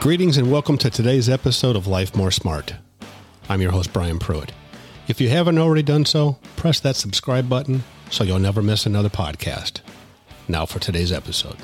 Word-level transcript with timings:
Greetings 0.00 0.38
and 0.38 0.50
welcome 0.50 0.78
to 0.78 0.88
today's 0.88 1.28
episode 1.28 1.76
of 1.76 1.86
Life 1.86 2.16
More 2.16 2.30
Smart. 2.30 2.72
I'm 3.50 3.60
your 3.60 3.70
host, 3.70 3.92
Brian 3.92 4.18
Pruitt. 4.18 4.50
If 5.08 5.20
you 5.20 5.28
haven't 5.28 5.58
already 5.58 5.82
done 5.82 6.06
so, 6.06 6.38
press 6.56 6.80
that 6.80 6.96
subscribe 6.96 7.50
button 7.50 7.84
so 8.10 8.24
you'll 8.24 8.38
never 8.38 8.62
miss 8.62 8.86
another 8.86 9.10
podcast. 9.10 9.80
Now 10.48 10.64
for 10.64 10.78
today's 10.78 11.12
episode. 11.12 11.58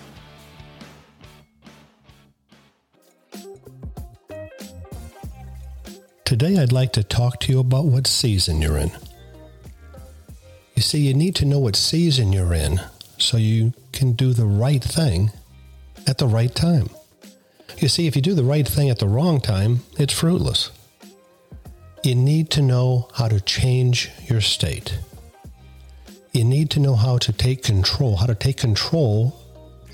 Today, 6.26 6.58
I'd 6.58 6.72
like 6.72 6.92
to 6.92 7.02
talk 7.02 7.40
to 7.40 7.52
you 7.52 7.58
about 7.58 7.86
what 7.86 8.06
season 8.06 8.60
you're 8.60 8.76
in. 8.76 8.90
You 10.74 10.82
see, 10.82 10.98
you 10.98 11.14
need 11.14 11.34
to 11.36 11.46
know 11.46 11.58
what 11.58 11.74
season 11.74 12.34
you're 12.34 12.52
in 12.52 12.82
so 13.16 13.38
you 13.38 13.72
can 13.92 14.12
do 14.12 14.34
the 14.34 14.44
right 14.44 14.84
thing 14.84 15.30
at 16.06 16.18
the 16.18 16.26
right 16.26 16.54
time. 16.54 16.90
You 17.78 17.88
see, 17.88 18.06
if 18.06 18.16
you 18.16 18.22
do 18.22 18.34
the 18.34 18.44
right 18.44 18.66
thing 18.66 18.88
at 18.90 18.98
the 18.98 19.08
wrong 19.08 19.40
time, 19.40 19.80
it's 19.98 20.12
fruitless. 20.12 20.70
You 22.02 22.14
need 22.14 22.50
to 22.50 22.62
know 22.62 23.08
how 23.14 23.28
to 23.28 23.40
change 23.40 24.10
your 24.28 24.40
state. 24.40 24.98
You 26.32 26.44
need 26.44 26.70
to 26.70 26.80
know 26.80 26.94
how 26.94 27.18
to 27.18 27.32
take 27.32 27.62
control, 27.62 28.16
how 28.16 28.26
to 28.26 28.34
take 28.34 28.58
control 28.58 29.38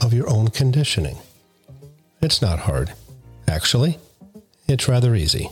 of 0.01 0.13
your 0.13 0.29
own 0.29 0.49
conditioning. 0.49 1.19
It's 2.21 2.43
not 2.43 2.61
hard. 2.61 2.93
Actually, 3.49 3.99
it's 4.69 4.89
rather 4.89 5.15
easy. 5.15 5.49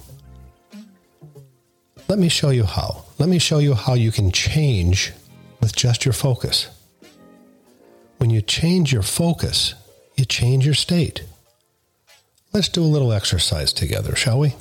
Let 2.08 2.18
me 2.18 2.28
show 2.28 2.50
you 2.50 2.64
how. 2.64 3.04
Let 3.18 3.28
me 3.28 3.38
show 3.38 3.58
you 3.58 3.74
how 3.74 3.94
you 3.94 4.10
can 4.10 4.32
change 4.32 5.12
with 5.60 5.76
just 5.76 6.04
your 6.04 6.12
focus. 6.12 6.68
When 8.18 8.30
you 8.30 8.42
change 8.42 8.92
your 8.92 9.02
focus, 9.02 9.74
you 10.16 10.24
change 10.24 10.64
your 10.64 10.74
state. 10.74 11.22
Let's 12.52 12.68
do 12.68 12.82
a 12.82 12.84
little 12.84 13.12
exercise 13.12 13.72
together, 13.72 14.16
shall 14.16 14.40
we? 14.40 14.54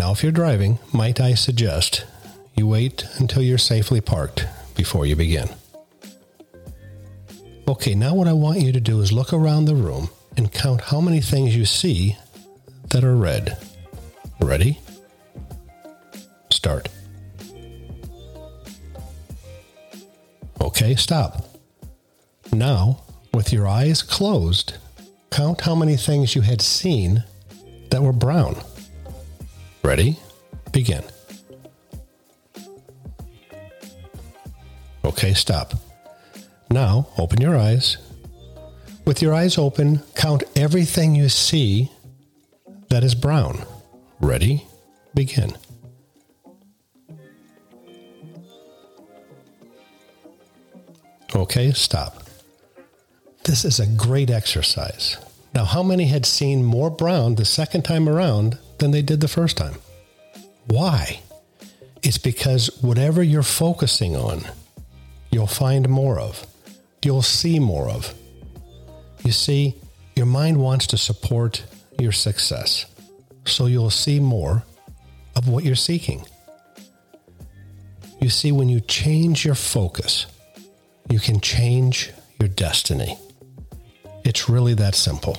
Now, 0.00 0.10
if 0.10 0.22
you're 0.22 0.32
driving, 0.32 0.80
might 0.92 1.20
I 1.20 1.34
suggest 1.34 2.04
you 2.56 2.66
wait 2.66 3.06
until 3.18 3.42
you're 3.42 3.56
safely 3.56 4.00
parked 4.00 4.44
before 4.74 5.06
you 5.06 5.14
begin. 5.14 5.48
Okay, 7.68 7.94
now 7.94 8.14
what 8.14 8.26
I 8.26 8.32
want 8.32 8.60
you 8.60 8.72
to 8.72 8.80
do 8.80 9.00
is 9.00 9.12
look 9.12 9.32
around 9.32 9.66
the 9.66 9.76
room 9.76 10.10
and 10.36 10.52
count 10.52 10.80
how 10.82 11.00
many 11.00 11.20
things 11.20 11.56
you 11.56 11.64
see 11.64 12.16
that 12.90 13.04
are 13.04 13.16
red. 13.16 13.56
Ready? 14.40 14.80
Start. 16.50 16.88
Okay, 20.60 20.96
stop. 20.96 21.48
Now, 22.52 23.02
with 23.32 23.52
your 23.52 23.68
eyes 23.68 24.02
closed, 24.02 24.74
count 25.34 25.62
how 25.62 25.74
many 25.74 25.96
things 25.96 26.36
you 26.36 26.42
had 26.42 26.62
seen 26.62 27.24
that 27.90 28.00
were 28.00 28.12
brown. 28.12 28.54
Ready? 29.82 30.16
Begin. 30.70 31.02
Okay, 35.04 35.34
stop. 35.34 35.74
Now, 36.70 37.08
open 37.18 37.40
your 37.40 37.58
eyes. 37.58 37.96
With 39.04 39.20
your 39.20 39.34
eyes 39.34 39.58
open, 39.58 40.02
count 40.14 40.44
everything 40.54 41.16
you 41.16 41.28
see 41.28 41.90
that 42.90 43.02
is 43.02 43.16
brown. 43.16 43.66
Ready? 44.20 44.64
Begin. 45.14 45.52
Okay, 51.34 51.72
stop. 51.72 52.23
This 53.44 53.66
is 53.66 53.78
a 53.78 53.86
great 53.86 54.30
exercise. 54.30 55.18
Now, 55.54 55.66
how 55.66 55.82
many 55.82 56.06
had 56.06 56.24
seen 56.24 56.64
more 56.64 56.88
brown 56.90 57.34
the 57.34 57.44
second 57.44 57.82
time 57.82 58.08
around 58.08 58.58
than 58.78 58.90
they 58.90 59.02
did 59.02 59.20
the 59.20 59.28
first 59.28 59.58
time? 59.58 59.74
Why? 60.66 61.20
It's 62.02 62.16
because 62.16 62.70
whatever 62.82 63.22
you're 63.22 63.42
focusing 63.42 64.16
on, 64.16 64.44
you'll 65.30 65.46
find 65.46 65.88
more 65.90 66.18
of, 66.18 66.46
you'll 67.04 67.20
see 67.20 67.58
more 67.58 67.90
of. 67.90 68.14
You 69.24 69.32
see, 69.32 69.74
your 70.16 70.26
mind 70.26 70.56
wants 70.56 70.86
to 70.88 70.96
support 70.96 71.64
your 71.98 72.12
success, 72.12 72.86
so 73.44 73.66
you'll 73.66 73.90
see 73.90 74.20
more 74.20 74.64
of 75.36 75.48
what 75.48 75.64
you're 75.64 75.76
seeking. 75.76 76.24
You 78.20 78.30
see, 78.30 78.52
when 78.52 78.70
you 78.70 78.80
change 78.80 79.44
your 79.44 79.54
focus, 79.54 80.26
you 81.10 81.20
can 81.20 81.40
change 81.40 82.10
your 82.40 82.48
destiny. 82.48 83.18
Really 84.48 84.74
that 84.74 84.94
simple. 84.94 85.38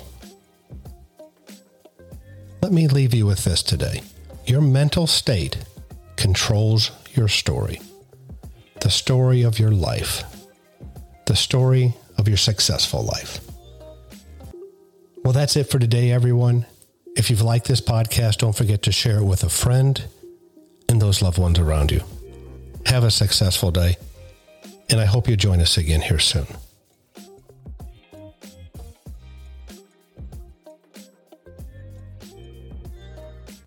Let 2.62 2.72
me 2.72 2.88
leave 2.88 3.14
you 3.14 3.26
with 3.26 3.44
this 3.44 3.62
today. 3.62 4.02
Your 4.46 4.62
mental 4.62 5.06
state 5.08 5.58
controls 6.16 6.92
your 7.14 7.28
story, 7.28 7.80
the 8.82 8.90
story 8.90 9.44
of 9.44 9.60
your 9.60 9.72
life, 9.72 10.24
the 11.26 11.36
story 11.36 11.94
of 12.18 12.28
your 12.28 12.38
successful 12.38 13.04
life. 13.04 13.40
Well, 15.24 15.34
that's 15.34 15.56
it 15.56 15.66
for 15.66 15.80
today, 15.80 16.12
everyone. 16.12 16.66
If 17.16 17.30
you've 17.30 17.42
liked 17.42 17.68
this 17.68 17.82
podcast, 17.82 18.38
don't 18.38 18.56
forget 18.56 18.82
to 18.84 18.92
share 18.92 19.20
it 19.20 19.26
with 19.26 19.44
a 19.44 19.50
friend 19.50 20.04
and 20.90 21.02
those 21.02 21.22
loved 21.22 21.38
ones 21.38 21.60
around 21.60 21.92
you. 21.92 22.02
Have 22.86 23.04
a 23.04 23.12
successful 23.12 23.72
day, 23.72 23.98
and 24.90 25.00
I 25.00 25.06
hope 25.06 25.28
you 25.28 25.36
join 25.36 25.62
us 25.62 25.78
again 25.78 26.02
here 26.02 26.20
soon. 26.20 26.48